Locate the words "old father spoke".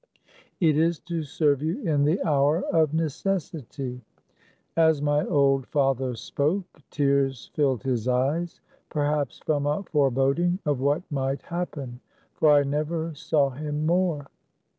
5.27-6.79